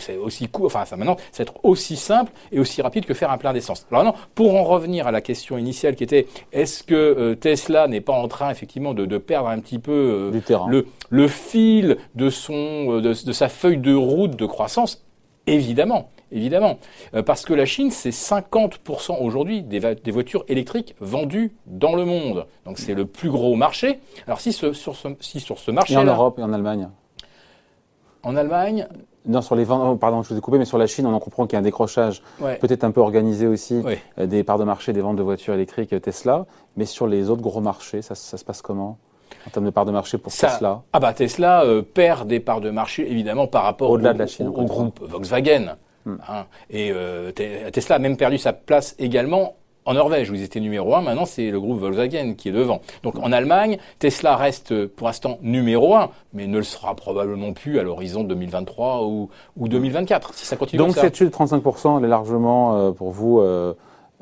C'est 0.01 0.17
aussi 0.17 0.49
court, 0.49 0.67
enfin 0.67 0.85
ça 0.85 0.97
maintenant, 0.97 1.17
c'est 1.31 1.47
aussi 1.63 1.95
simple 1.95 2.33
et 2.51 2.59
aussi 2.59 2.83
rapide 2.83 3.07
que 3.07 3.15
faire 3.15 3.31
un 3.31 3.39
plein 3.39 3.53
d'essence. 3.53 3.87
Alors 3.93 4.03
non, 4.03 4.15
pour 4.35 4.57
en 4.57 4.65
revenir 4.65 5.07
à 5.07 5.13
la 5.13 5.21
question 5.21 5.59
initiale 5.59 5.95
qui 5.95 6.03
était 6.03 6.27
est-ce 6.53 6.83
que 6.83 6.95
euh, 6.95 7.37
Tesla 7.37 7.87
n'est 7.87 8.01
pas 8.01 8.13
en 8.13 8.27
train 8.27 8.51
effectivement 8.51 8.95
de, 8.95 9.19
perdre 9.19 9.49
un 9.49 9.61
petit 9.61 9.79
peu 9.79 10.33
euh, 10.33 10.67
le, 10.69 10.89
le 11.09 11.29
fil 11.29 11.99
de 12.17 12.31
son 12.31 12.99
de, 13.01 13.25
de 13.25 13.33
sa 13.33 13.49
feuille 13.49 13.79
de 13.79 13.95
route 13.95 14.35
de 14.35 14.47
croissance 14.47 15.05
Évidemment, 15.47 16.11
évidemment. 16.33 16.79
Euh, 17.15 17.23
parce 17.23 17.45
que 17.45 17.55
la 17.55 17.67
Chine, 17.67 17.91
c'est 17.91 18.11
50% 18.11 19.17
aujourd'hui 19.21 19.63
des, 19.63 19.81
voitures 20.11 20.45
électriques 20.49 20.95
vendues 21.01 21.53
dans 21.67 21.95
le 21.95 22.05
monde. 22.05 22.47
Donc 22.65 22.79
c'est 22.79 22.95
le 22.95 23.07
plus 23.07 23.31
gros 23.31 23.57
marché. 23.57 24.01
Alors 24.27 24.41
si, 24.41 24.53
sur, 24.53 24.75
ce, 24.75 25.09
si 25.21 25.41
sur 25.41 25.59
ce 25.59 25.71
marché... 25.71 25.95
Et 25.95 25.97
en 25.97 26.05
Europe 26.05 26.39
et 26.39 26.43
en 26.43 26.53
Allemagne? 26.53 26.89
En 28.23 28.37
Allemagne 28.37 28.87
non, 29.27 29.43
sur 29.43 29.55
les 29.55 29.65
ventes, 29.65 29.83
oh, 29.85 29.97
pardon, 29.97 30.23
je 30.23 30.31
vous 30.31 30.39
ai 30.39 30.41
coupé, 30.41 30.57
mais 30.57 30.65
sur 30.65 30.79
la 30.79 30.87
Chine, 30.87 31.07
on 31.07 31.13
en 31.13 31.21
comprend 31.21 31.47
qu'il 31.47 31.53
y 31.53 31.57
a 31.57 31.59
un 31.59 31.63
décrochage 31.63 32.23
peut-être 32.39 32.85
un 32.85 32.91
peu 32.91 33.03
organisé 33.03 33.47
aussi 33.47 33.83
euh, 34.19 34.27
des 34.27 34.45
parts 34.45 34.59
de 34.59 34.65
marché 34.65 34.95
des 34.95 35.03
ventes 35.03 35.17
de 35.17 35.23
voitures 35.23 35.53
électriques 35.53 35.93
euh, 35.93 36.01
Tesla. 36.01 36.47
Mais 36.77 36.87
sur 36.87 37.07
les 37.07 37.29
autres 37.29 37.43
gros 37.43 37.61
marchés, 37.61 38.01
ça 38.01 38.15
se 38.15 38.43
passe 38.43 38.63
comment? 38.63 38.97
En 39.47 39.51
termes 39.51 39.67
de 39.67 39.71
parts 39.71 39.85
de 39.85 39.93
marché 39.93 40.19
pour 40.19 40.33
Tesla 40.33 40.83
Ah 40.93 41.01
bah 41.01 41.13
Tesla 41.13 41.65
euh, 41.65 41.83
perd 41.83 42.29
des 42.29 42.41
parts 42.41 42.61
de 42.61 42.71
marché 42.71 43.11
évidemment 43.11 43.47
par 43.47 43.65
rapport 43.65 43.91
au, 43.91 43.99
de 43.99 44.09
la 44.09 44.27
Chine, 44.27 44.49
au, 44.49 44.65
groupe 44.65 45.01
Volkswagen. 45.03 45.77
Hmm. 46.05 46.17
Hein. 46.29 46.47
Et 46.71 46.91
euh, 46.93 47.33
Tesla 47.33 47.97
a 47.97 47.99
même 47.99 48.17
perdu 48.17 48.39
sa 48.39 48.53
place 48.53 48.95
également 48.99 49.57
en 49.87 49.95
Norvège, 49.95 50.31
où 50.31 50.35
ils 50.35 50.43
étaient 50.43 50.61
numéro 50.61 50.95
un, 50.95 51.03
maintenant 51.03 51.25
c'est 51.25 51.51
le 51.51 51.59
groupe 51.59 51.81
Volkswagen 51.81 52.35
qui 52.35 52.51
est 52.51 52.53
devant. 52.53 52.81
Donc 53.03 53.19
en 53.19 53.33
Allemagne, 53.33 53.79
Tesla 53.99 54.37
reste 54.37 54.87
pour 54.87 55.07
l'instant 55.07 55.39
numéro 55.43 55.95
un, 55.97 56.11
mais 56.33 56.47
ne 56.47 56.59
le 56.59 56.65
sera 56.65 56.95
probablement 56.95 57.53
plus 57.53 57.79
à 57.79 57.83
l'horizon 57.83 58.23
2023 58.25 59.05
ou, 59.05 59.31
ou 59.57 59.69
2024, 59.69 60.35
si 60.35 60.47
ça 60.47 60.57
continue 60.57 60.79
Donc 60.79 60.95
cette 60.97 61.17
chute 61.17 61.31
de 61.31 61.35
35%, 61.35 61.99
elle 61.99 62.05
est 62.05 62.09
largement 62.09 62.77
euh, 62.77 62.91
pour 62.93 63.11
vous 63.11 63.41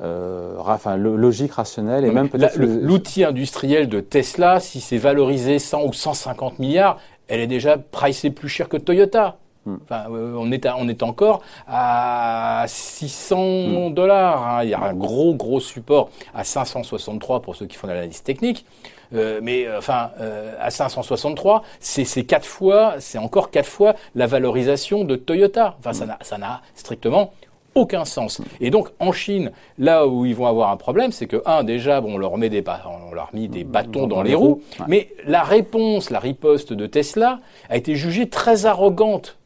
euh, 0.01 0.55
enfin, 0.59 0.95
logique, 0.95 1.53
rationnelle 1.53 2.05
et 2.05 2.11
même 2.11 2.29
peut-être 2.29 2.57
l'outil 2.57 3.23
industriel 3.25 3.89
de 3.89 3.99
Tesla, 3.99 4.59
si 4.59 4.79
c'est 4.79 4.97
valorisé 4.97 5.59
100 5.59 5.83
ou 5.83 5.93
150 5.93 6.59
milliards, 6.59 6.99
elle 7.27 7.41
est 7.41 7.47
déjà 7.47 7.77
pricée 7.77 8.29
plus 8.29 8.49
cher 8.49 8.69
que 8.69 8.77
Toyota. 8.77 9.37
Hmm. 9.65 9.75
Enfin, 9.83 10.05
euh, 10.09 10.35
on, 10.37 10.51
est 10.53 10.65
on 10.67 10.87
est 10.87 11.03
encore 11.03 11.41
à 11.67 12.63
600 12.67 13.89
hmm. 13.89 13.93
dollars. 13.93 14.47
Hein. 14.47 14.63
Il 14.63 14.69
y 14.69 14.73
a 14.73 14.81
un 14.81 14.93
gros 14.93 15.35
gros 15.35 15.59
support 15.59 16.09
à 16.33 16.45
563 16.45 17.41
pour 17.41 17.57
ceux 17.57 17.65
qui 17.65 17.75
font 17.75 17.87
l'analyse 17.87 18.23
technique. 18.23 18.65
Euh, 19.13 19.39
mais 19.43 19.67
enfin, 19.75 20.11
euh, 20.21 20.53
à 20.59 20.69
563, 20.69 21.63
c'est 21.79 22.23
quatre 22.23 22.45
fois, 22.45 22.95
c'est 22.99 23.17
encore 23.17 23.49
quatre 23.51 23.67
fois 23.67 23.95
la 24.15 24.27
valorisation 24.27 25.03
de 25.03 25.15
Toyota. 25.15 25.75
Enfin, 25.79 25.93
ça 25.93 26.17
ça 26.21 26.37
n'a 26.37 26.61
strictement 26.75 27.33
aucun 27.79 28.05
sens. 28.05 28.41
Et 28.59 28.69
donc 28.69 28.89
en 28.99 29.11
Chine, 29.11 29.51
là 29.77 30.07
où 30.07 30.25
ils 30.25 30.35
vont 30.35 30.45
avoir 30.45 30.71
un 30.71 30.77
problème, 30.77 31.11
c'est 31.11 31.27
que 31.27 31.41
un 31.45 31.63
déjà, 31.63 32.01
bon, 32.01 32.15
on 32.15 32.17
leur 32.17 32.37
met 32.37 32.49
des 32.49 32.63
on 33.09 33.13
leur 33.13 33.29
mis 33.33 33.47
des 33.47 33.63
bâtons 33.63 34.07
dans 34.07 34.21
les 34.21 34.35
roues, 34.35 34.61
mais 34.87 35.09
la 35.25 35.43
réponse, 35.43 36.09
la 36.09 36.19
riposte 36.19 36.73
de 36.73 36.85
Tesla 36.85 37.39
a 37.69 37.77
été 37.77 37.95
jugée 37.95 38.29
très 38.29 38.65
arrogante. 38.65 39.39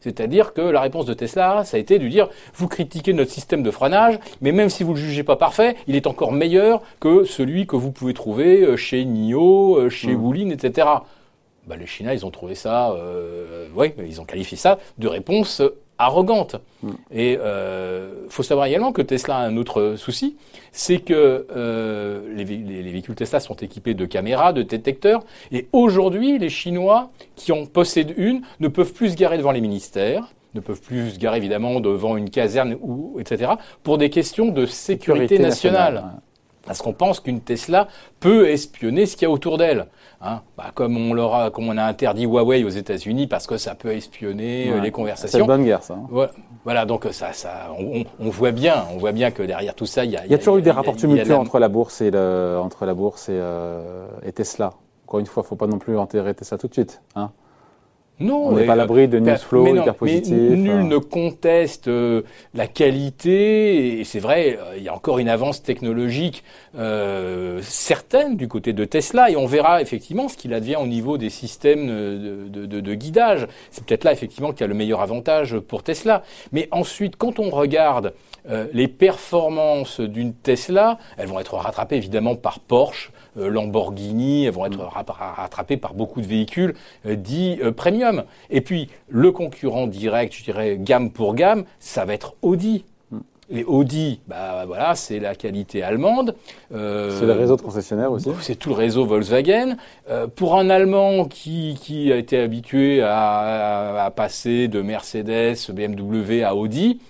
C'est-à-dire 0.00 0.52
que 0.52 0.60
la 0.60 0.80
réponse 0.80 1.06
de 1.06 1.14
Tesla, 1.14 1.64
ça 1.64 1.76
a 1.76 1.80
été 1.80 1.98
de 1.98 2.06
dire, 2.06 2.28
vous 2.54 2.68
critiquez 2.68 3.12
notre 3.12 3.30
système 3.30 3.62
de 3.62 3.70
freinage, 3.70 4.18
mais 4.40 4.52
même 4.52 4.68
si 4.68 4.84
vous 4.84 4.94
le 4.94 5.00
jugez 5.00 5.24
pas 5.24 5.36
parfait, 5.36 5.76
il 5.86 5.96
est 5.96 6.06
encore 6.06 6.32
meilleur 6.32 6.82
que 7.00 7.24
celui 7.24 7.66
que 7.66 7.76
vous 7.76 7.90
pouvez 7.90 8.14
trouver 8.14 8.62
euh, 8.62 8.76
chez 8.76 9.04
NIO, 9.04 9.76
euh, 9.76 9.90
chez 9.90 10.14
mmh. 10.14 10.52
etc. 10.52 10.86
bah, 11.66 11.76
les 11.76 11.86
Chinois, 11.86 12.14
ils 12.14 12.24
ont 12.24 12.30
trouvé 12.30 12.54
ça, 12.54 12.92
euh, 12.92 13.68
ouais, 13.74 13.94
ils 14.06 14.20
ont 14.20 14.24
qualifié 14.24 14.56
ça 14.56 14.78
de 14.98 15.08
réponse 15.08 15.62
arrogante. 15.98 16.56
Mm. 16.82 16.90
Et 17.12 17.32
il 17.32 17.38
euh, 17.40 18.28
faut 18.28 18.42
savoir 18.42 18.66
également 18.66 18.92
que 18.92 19.02
Tesla 19.02 19.36
a 19.36 19.40
un 19.40 19.56
autre 19.56 19.94
souci, 19.96 20.36
c'est 20.72 20.98
que 20.98 21.46
euh, 21.54 22.34
les, 22.34 22.44
les, 22.44 22.90
véhicules 22.90 23.14
Tesla 23.14 23.40
sont 23.40 23.56
équipés 23.56 23.94
de 23.94 24.06
caméras, 24.06 24.52
de 24.52 24.62
détecteurs, 24.62 25.24
et 25.52 25.68
aujourd'hui, 25.72 26.38
les 26.38 26.48
Chinois 26.48 27.10
qui 27.36 27.52
en 27.52 27.66
possèdent 27.66 28.14
une 28.16 28.42
ne 28.60 28.68
peuvent 28.68 28.92
plus 28.92 29.10
se 29.10 29.16
garer 29.16 29.38
devant 29.38 29.52
les 29.52 29.60
ministères, 29.60 30.32
ne 30.54 30.60
peuvent 30.60 30.80
plus 30.80 31.10
se 31.10 31.18
garer 31.18 31.38
évidemment 31.38 31.80
devant 31.80 32.16
une 32.16 32.30
caserne, 32.30 32.76
ou, 32.80 33.18
etc., 33.20 33.52
pour 33.82 33.98
des 33.98 34.10
questions 34.10 34.46
de 34.46 34.66
sécurité, 34.66 35.38
nationale. 35.38 36.20
Parce 36.68 36.80
qu'on 36.80 36.92
pense 36.92 37.18
qu'une 37.18 37.40
Tesla 37.40 37.88
peut 38.20 38.48
espionner 38.48 39.06
ce 39.06 39.16
qu'il 39.16 39.26
y 39.26 39.26
a 39.26 39.30
autour 39.30 39.58
d'elle. 39.58 39.86
Hein 40.20 40.42
bah, 40.56 40.66
comme 40.74 40.96
on 40.96 41.14
l'aura, 41.14 41.50
comme 41.50 41.68
on 41.68 41.76
a 41.76 41.84
interdit 41.84 42.24
Huawei 42.24 42.62
aux 42.64 42.68
États-Unis 42.68 43.26
parce 43.26 43.46
que 43.46 43.56
ça 43.56 43.74
peut 43.74 43.92
espionner 43.92 44.70
euh, 44.70 44.80
les 44.80 44.90
conversations. 44.90 45.38
C'est 45.38 45.40
une 45.40 45.46
bonne 45.46 45.64
guerre, 45.64 45.82
ça. 45.82 45.94
Hein. 45.94 46.28
Voilà, 46.64 46.84
donc 46.84 47.06
ça, 47.12 47.32
ça, 47.32 47.70
on, 47.78 48.28
voit 48.28 48.50
bien, 48.50 48.84
on 48.92 48.98
voit 48.98 49.12
bien 49.12 49.30
que 49.30 49.42
derrière 49.42 49.74
tout 49.74 49.86
ça, 49.86 50.04
il 50.04 50.10
y 50.10 50.16
a. 50.16 50.26
Il 50.26 50.30
y 50.30 50.34
a 50.34 50.38
toujours 50.38 50.58
eu 50.58 50.62
des 50.62 50.70
rapports 50.70 50.96
tumultueux 50.96 51.34
entre 51.34 51.58
la 51.58 51.68
bourse 51.68 52.00
et 52.00 52.10
le, 52.10 52.58
entre 52.62 52.84
la 52.84 52.94
bourse 52.94 53.28
et, 53.28 53.32
euh, 53.34 54.06
et 54.24 54.32
Tesla. 54.32 54.74
Encore 55.06 55.20
une 55.20 55.26
fois, 55.26 55.42
faut 55.42 55.56
pas 55.56 55.66
non 55.66 55.78
plus 55.78 55.96
enterrer 55.96 56.34
Tesla 56.34 56.58
tout 56.58 56.68
de 56.68 56.74
suite. 56.74 57.00
Hein 57.16 57.30
non, 58.20 58.48
on 58.48 58.52
n'est 58.52 58.66
pas 58.66 58.72
à 58.72 58.76
l'abri 58.76 59.06
de 59.06 59.18
news 59.18 59.36
flow 59.36 59.66
hyper 59.76 59.94
positifs. 59.94 60.34
Nul 60.34 60.70
hein. 60.70 60.84
ne 60.84 60.98
conteste 60.98 61.88
euh, 61.88 62.22
la 62.54 62.66
qualité, 62.66 64.00
et 64.00 64.04
c'est 64.04 64.18
vrai, 64.18 64.58
euh, 64.58 64.76
il 64.76 64.82
y 64.82 64.88
a 64.88 64.94
encore 64.94 65.18
une 65.18 65.28
avance 65.28 65.62
technologique 65.62 66.42
euh, 66.76 67.60
certaine 67.62 68.36
du 68.36 68.48
côté 68.48 68.72
de 68.72 68.84
Tesla, 68.84 69.30
et 69.30 69.36
on 69.36 69.46
verra 69.46 69.80
effectivement 69.82 70.28
ce 70.28 70.36
qu'il 70.36 70.52
advient 70.52 70.76
au 70.76 70.86
niveau 70.86 71.18
des 71.18 71.30
systèmes 71.30 71.86
de, 71.86 72.48
de, 72.48 72.66
de, 72.66 72.80
de 72.80 72.94
guidage. 72.94 73.46
C'est 73.70 73.84
peut-être 73.84 74.04
là 74.04 74.12
effectivement 74.12 74.52
qu'il 74.52 74.62
y 74.62 74.64
a 74.64 74.68
le 74.68 74.74
meilleur 74.74 75.00
avantage 75.00 75.58
pour 75.58 75.82
Tesla. 75.82 76.22
Mais 76.52 76.68
ensuite, 76.70 77.16
quand 77.16 77.38
on 77.38 77.50
regarde 77.50 78.14
euh, 78.50 78.66
les 78.72 78.88
performances 78.88 80.00
d'une 80.00 80.32
Tesla, 80.32 80.98
elles 81.16 81.26
vont 81.28 81.38
être 81.40 81.54
rattrapées 81.54 81.96
évidemment 81.96 82.34
par 82.36 82.60
Porsche, 82.60 83.12
euh, 83.12 83.17
Lamborghini, 83.46 84.44
elles 84.44 84.52
vont 84.52 84.66
être 84.66 84.78
mm. 84.78 85.16
rattrapées 85.36 85.76
par 85.76 85.94
beaucoup 85.94 86.20
de 86.20 86.26
véhicules 86.26 86.74
euh, 87.06 87.16
dits 87.16 87.58
premium. 87.76 88.24
Et 88.50 88.60
puis 88.60 88.88
le 89.08 89.32
concurrent 89.32 89.86
direct, 89.86 90.34
je 90.34 90.44
dirais 90.44 90.76
gamme 90.78 91.10
pour 91.10 91.34
gamme, 91.34 91.64
ça 91.80 92.04
va 92.04 92.14
être 92.14 92.34
Audi. 92.42 92.84
Mm. 93.10 93.18
Et 93.50 93.64
Audi, 93.64 94.20
bah 94.26 94.64
voilà, 94.66 94.94
c'est 94.94 95.18
la 95.18 95.34
qualité 95.34 95.82
allemande. 95.82 96.34
c'est 96.70 96.76
le 96.76 97.32
réseau 97.32 97.56
de 97.56 97.62
concessionnaires 97.62 98.12
aussi. 98.12 98.30
C'est 98.40 98.56
tout 98.56 98.70
le 98.70 98.74
réseau 98.76 99.06
Volkswagen. 99.06 99.76
pour 100.36 100.56
un 100.56 100.68
Allemand 100.70 101.24
qui, 101.24 101.78
qui 101.80 102.12
a 102.12 102.16
été 102.16 102.38
habitué 102.38 103.02
à, 103.02 104.04
à, 104.04 104.10
passer 104.10 104.68
de 104.68 104.82
Mercedes, 104.82 105.56
BMW 105.72 106.42
à 106.42 106.54
Audi, 106.54 107.00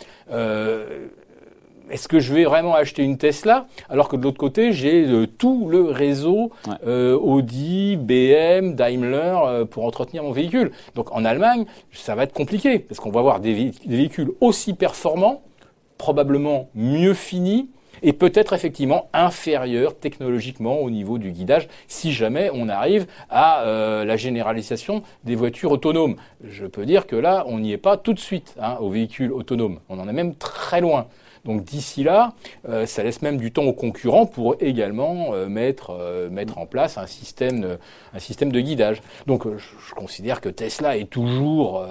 est-ce 1.91 2.09
que 2.09 2.21
je 2.21 2.35
vais 2.35 2.45
vraiment 2.45 2.75
acheter 2.75 3.03
une 3.03 3.19
Tesla 3.19 3.67
alors 3.89 4.09
que 4.09 4.17
de 4.17 4.23
l'autre 4.23 4.39
côté 4.39 4.73
j'ai 4.73 5.07
euh, 5.07 5.27
tout 5.27 5.69
le 5.69 5.85
réseau 5.85 6.53
euh, 6.87 7.17
Audi, 7.17 7.97
BM, 7.97 8.75
Daimler 8.75 9.35
euh, 9.47 9.65
pour 9.65 9.85
entretenir 9.85 10.23
mon 10.23 10.33
véhicule. 10.33 10.73
Donc 10.95 11.13
en 11.13 11.25
Allemagne, 11.25 11.65
ça 11.93 12.15
va 12.15 12.25
être 12.25 12.33
compliqué 12.33 12.79
parce 12.79 13.01
qu'on 13.01 13.11
va 13.11 13.21
avoir 13.21 13.41
des, 13.41 13.73
véhicules 13.87 14.33
aussi 14.41 14.75
performants, 14.75 15.43
probablement 15.97 16.69
mieux 16.75 17.15
finis 17.15 17.71
et 18.03 18.13
peut-être 18.13 18.53
effectivement 18.53 19.09
inférieurs 19.13 19.99
technologiquement 19.99 20.79
au 20.79 20.91
niveau 20.91 21.19
du 21.19 21.33
guidage 21.33 21.69
si 21.89 22.13
jamais 22.13 22.49
on 22.55 22.69
arrive 22.69 23.07
à 23.29 23.65
la 24.05 24.17
généralisation 24.17 25.03
des 25.25 25.35
voitures 25.35 25.73
autonomes. 25.73 26.15
Je 26.45 26.67
peux 26.67 26.87
dire 26.87 27.09
que 27.09 27.17
là, 27.17 27.45
on 27.49 27.59
n'y 27.59 27.73
est 27.73 27.77
pas 27.77 27.97
tout 27.97 28.15
de 28.15 28.21
suite 28.21 28.55
hein, 28.61 28.77
aux 28.81 28.91
véhicules 28.91 29.33
autonomes. 29.33 29.81
On 29.89 29.99
en 29.99 30.09
est 30.09 30.13
même 30.13 30.37
très 30.37 30.81
loin. 30.81 31.09
Donc 31.49 31.65
d'ici 31.65 32.05
là, 32.05 32.35
euh, 32.69 32.85
ça 32.85 33.03
laisse 33.03 33.23
même 33.23 33.39
du 33.39 33.51
temps 33.51 33.65
aux 33.65 33.73
concurrents 33.73 34.27
pour 34.27 34.57
également 34.61 35.33
euh, 35.33 35.49
mettre, 35.49 35.97
euh, 35.99 36.29
mettre 36.29 36.59
en 36.59 36.67
place 36.67 36.99
un 36.99 37.07
système, 37.07 37.63
de, 37.63 37.79
un 38.13 38.19
système 38.19 38.53
de 38.53 38.61
guidage. 38.61 39.01
Donc 39.27 39.47
je, 39.49 39.95
considère 39.95 40.43
que 40.43 40.51
Tesla 40.51 40.97
est 40.99 41.09
toujours 41.11 41.85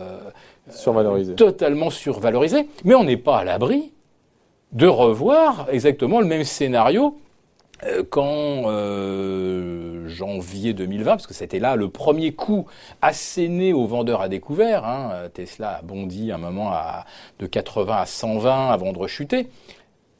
survalorisé. 0.70 1.34
totalement 1.36 1.90
survalorisé, 1.90 2.68
mais 2.86 2.94
on 2.94 3.04
n'est 3.04 3.18
pas 3.18 3.40
à 3.40 3.44
l'abri 3.44 3.92
de 4.72 4.88
revoir 4.88 5.68
exactement 5.72 6.22
le 6.22 6.28
même 6.28 6.44
scénario 6.44 7.18
quand 8.10 8.64
euh, 8.66 10.08
janvier 10.08 10.74
2020, 10.74 11.12
parce 11.12 11.28
que 11.28 11.34
c'était 11.34 11.60
là 11.60 11.76
le 11.76 11.90
premier 11.90 12.34
coup 12.34 12.66
asséné 13.02 13.74
aux 13.74 13.86
vendeurs 13.86 14.22
à 14.22 14.30
découvert, 14.30 14.86
hein, 14.86 15.30
Tesla 15.34 15.78
a 15.78 15.82
bondi 15.82 16.32
un 16.32 16.38
moment 16.38 16.72
à, 16.72 17.06
de 17.40 17.46
80 17.46 17.96
à 17.96 18.06
120 18.06 18.70
avant 18.70 18.94
de 18.94 18.98
rechuter, 18.98 19.48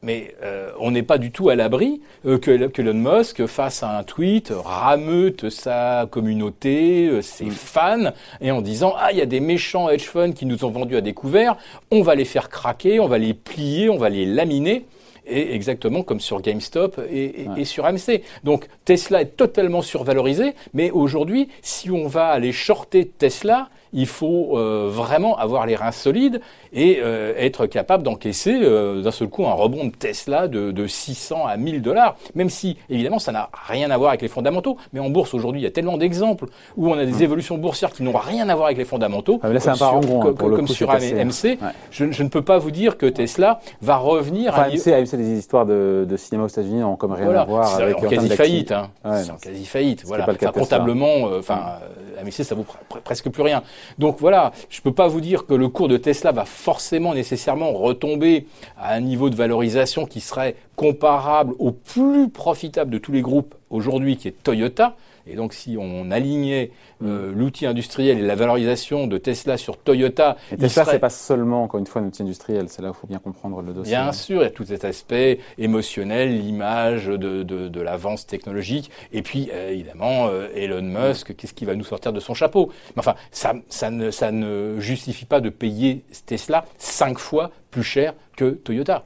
mais 0.02 0.34
euh, 0.42 0.70
on 0.78 0.90
n'est 0.90 1.02
pas 1.02 1.18
du 1.18 1.32
tout 1.32 1.48
à 1.48 1.56
l'abri 1.56 2.00
euh, 2.24 2.38
que, 2.38 2.68
que 2.68 2.82
Elon 2.82 2.94
Musk 2.94 3.46
fasse 3.46 3.82
un 3.82 4.04
tweet, 4.04 4.52
rameute 4.54 5.50
sa 5.50 6.06
communauté, 6.10 7.08
euh, 7.08 7.22
ses 7.22 7.46
mm. 7.46 7.50
fans, 7.50 8.12
et 8.40 8.50
en 8.50 8.60
disant 8.60 8.94
ah 8.98 9.10
il 9.12 9.18
y 9.18 9.22
a 9.22 9.26
des 9.26 9.40
méchants 9.40 9.88
hedge 9.88 10.04
funds 10.04 10.32
qui 10.32 10.46
nous 10.46 10.64
ont 10.64 10.70
vendus 10.70 10.96
à 10.96 11.00
découvert, 11.00 11.56
on 11.90 12.02
va 12.02 12.14
les 12.14 12.24
faire 12.24 12.48
craquer, 12.48 13.00
on 13.00 13.08
va 13.08 13.18
les 13.18 13.34
plier, 13.34 13.88
on 13.88 13.98
va 13.98 14.08
les 14.08 14.26
laminer 14.26 14.86
et 15.28 15.54
exactement 15.54 16.02
comme 16.02 16.20
sur 16.20 16.40
GameStop 16.40 17.00
et, 17.10 17.64
sur 17.64 17.84
AMC. 17.84 18.22
Donc 18.44 18.66
Tesla 18.84 19.22
est 19.22 19.36
totalement 19.36 19.82
survalorisé, 19.82 20.54
mais 20.74 20.90
aujourd'hui, 20.90 21.48
si 21.62 21.90
on 21.90 22.06
va 22.06 22.28
aller 22.28 22.52
shorter 22.52 23.06
Tesla, 23.06 23.68
il 23.92 24.06
faut 24.06 24.56
euh, 24.56 24.88
vraiment 24.90 25.36
avoir 25.38 25.66
les 25.66 25.76
reins 25.76 25.92
solides 25.92 26.40
et 26.72 26.98
euh, 27.02 27.32
être 27.36 27.66
capable 27.66 28.02
d'encaisser 28.02 28.58
euh, 28.62 29.02
d'un 29.02 29.10
seul 29.10 29.28
coup 29.28 29.46
un 29.46 29.52
rebond 29.52 29.86
de 29.86 29.90
Tesla 29.90 30.48
de, 30.48 30.70
de 30.70 30.86
600 30.86 31.46
à 31.46 31.56
1000 31.56 31.82
dollars, 31.82 32.16
même 32.34 32.50
si 32.50 32.76
évidemment 32.90 33.18
ça 33.18 33.32
n'a 33.32 33.50
rien 33.66 33.90
à 33.90 33.96
voir 33.96 34.10
avec 34.10 34.22
les 34.22 34.28
fondamentaux. 34.28 34.76
Mais 34.92 35.00
en 35.00 35.10
bourse 35.10 35.34
aujourd'hui, 35.34 35.60
il 35.60 35.64
y 35.64 35.66
a 35.66 35.70
tellement 35.70 35.96
d'exemples 35.96 36.46
où 36.76 36.90
on 36.90 36.98
a 36.98 37.04
des 37.04 37.14
hum. 37.14 37.22
évolutions 37.22 37.58
boursières 37.58 37.92
qui 37.92 38.02
n'ont 38.02 38.16
rien 38.16 38.48
à 38.48 38.54
voir 38.54 38.66
avec 38.66 38.78
les 38.78 38.84
fondamentaux, 38.84 39.40
ah, 39.42 39.48
comme, 39.48 39.58
sur, 39.60 39.86
hein, 39.86 40.34
comme, 40.34 40.68
sur 40.68 40.90
AMC. 40.90 41.58
Je, 41.90 42.10
je, 42.10 42.22
ne 42.22 42.28
peux 42.28 42.42
pas 42.42 42.58
vous 42.58 42.70
dire 42.70 42.98
que 42.98 43.06
Tesla 43.06 43.60
va 43.80 43.96
revenir. 43.96 44.52
Enfin, 44.52 44.62
à 44.62 44.66
AMC, 44.66 44.88
AMC, 44.88 45.16
des 45.16 45.38
histoires 45.38 45.66
de, 45.66 46.06
de 46.08 46.16
cinéma 46.16 46.44
aux 46.44 46.48
États-Unis 46.48 46.80
n'ont 46.80 46.96
comme 46.96 47.12
rien 47.12 47.30
à 47.30 47.44
voir 47.44 47.74
avec 47.74 47.98
en 47.98 48.08
quasi 48.08 48.28
faillite. 48.30 48.72
Hein. 48.72 48.90
c'est 49.04 49.30
en 49.30 49.36
quasi 49.36 49.64
faillite. 49.64 50.04
Voilà. 50.04 50.26
Enfin, 50.28 50.52
comptablement, 50.52 51.24
enfin, 51.38 51.78
AMC 52.20 52.32
ça 52.32 52.54
vaut 52.54 52.66
presque 53.04 53.30
plus 53.30 53.42
rien. 53.42 53.62
Donc 53.98 54.16
voilà, 54.20 54.52
je 54.70 54.80
ne 54.80 54.82
peux 54.82 54.92
pas 54.92 55.08
vous 55.08 55.20
dire 55.20 55.46
que 55.46 55.54
le 55.54 55.68
cours 55.68 55.88
de 55.88 55.96
Tesla 55.96 56.32
va 56.32 56.44
forcément 56.44 57.14
nécessairement 57.14 57.72
retomber 57.72 58.46
à 58.78 58.94
un 58.94 59.00
niveau 59.00 59.30
de 59.30 59.36
valorisation 59.36 60.06
qui 60.06 60.20
serait 60.20 60.56
comparable 60.76 61.54
au 61.58 61.72
plus 61.72 62.28
profitable 62.28 62.90
de 62.90 62.98
tous 62.98 63.12
les 63.12 63.22
groupes 63.22 63.54
aujourd'hui, 63.70 64.16
qui 64.16 64.28
est 64.28 64.42
Toyota. 64.42 64.96
Et 65.30 65.36
donc, 65.36 65.52
si 65.52 65.76
on 65.78 66.10
alignait 66.10 66.70
euh, 67.02 67.30
mm. 67.30 67.38
l'outil 67.38 67.66
industriel 67.66 68.18
et 68.18 68.22
la 68.22 68.34
valorisation 68.34 69.06
de 69.06 69.18
Tesla 69.18 69.56
sur 69.56 69.76
Toyota, 69.76 70.36
et 70.52 70.56
Tesla, 70.56 70.84
serait... 70.84 70.94
c'est 70.94 70.98
pas 71.00 71.10
seulement 71.10 71.62
encore 71.64 71.80
une 71.80 71.86
fois 71.86 72.02
un 72.02 72.06
outil 72.06 72.22
industriel. 72.22 72.68
C'est 72.68 72.82
là 72.82 72.88
où 72.88 72.92
il 72.92 73.00
faut 73.00 73.06
bien 73.06 73.18
comprendre 73.18 73.62
le 73.62 73.72
dossier. 73.72 73.94
Bien 73.94 74.12
sûr, 74.12 74.40
il 74.40 74.44
y 74.44 74.46
a 74.46 74.50
tout 74.50 74.64
cet 74.64 74.84
aspect 74.84 75.40
émotionnel, 75.58 76.38
l'image 76.38 77.06
de, 77.06 77.42
de, 77.42 77.68
de 77.68 77.80
l'avance 77.80 78.26
technologique, 78.26 78.90
et 79.12 79.22
puis 79.22 79.50
euh, 79.52 79.70
évidemment 79.70 80.28
euh, 80.28 80.48
Elon 80.54 80.82
Musk, 80.82 81.36
qu'est-ce 81.36 81.54
qui 81.54 81.64
va 81.64 81.74
nous 81.74 81.84
sortir 81.84 82.12
de 82.12 82.20
son 82.20 82.34
chapeau? 82.34 82.70
Mais 82.96 83.00
enfin, 83.00 83.14
ça, 83.30 83.54
ça, 83.68 83.90
ne, 83.90 84.10
ça 84.10 84.32
ne 84.32 84.78
justifie 84.78 85.24
pas 85.24 85.40
de 85.40 85.50
payer 85.50 86.04
Tesla 86.26 86.64
cinq 86.78 87.18
fois 87.18 87.50
plus 87.70 87.82
cher 87.82 88.14
que 88.36 88.50
Toyota. 88.50 89.04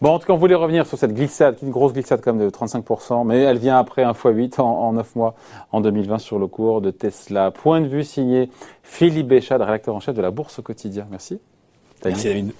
Bon, 0.00 0.10
en 0.10 0.18
tout 0.18 0.26
cas, 0.26 0.32
on 0.32 0.36
voulait 0.36 0.54
revenir 0.54 0.86
sur 0.86 0.98
cette 0.98 1.14
glissade, 1.14 1.56
une 1.62 1.70
grosse 1.70 1.92
glissade 1.92 2.20
comme 2.20 2.38
de 2.38 2.48
35%, 2.48 3.26
mais 3.26 3.40
elle 3.40 3.58
vient 3.58 3.78
après 3.78 4.02
un 4.02 4.12
x8 4.12 4.60
en, 4.60 4.64
en 4.64 4.92
9 4.92 5.16
mois 5.16 5.34
en 5.72 5.80
2020 5.80 6.18
sur 6.18 6.38
le 6.38 6.46
cours 6.46 6.80
de 6.80 6.90
Tesla. 6.90 7.50
Point 7.50 7.80
de 7.80 7.86
vue 7.86 8.04
signé 8.04 8.50
Philippe 8.82 9.28
Béchade, 9.28 9.60
rédacteur 9.60 9.94
en 9.94 10.00
chef 10.00 10.14
de 10.14 10.22
la 10.22 10.30
Bourse 10.30 10.58
au 10.58 10.62
quotidien. 10.62 11.06
Merci. 11.10 11.40
Merci 12.04 12.28
David. 12.28 12.52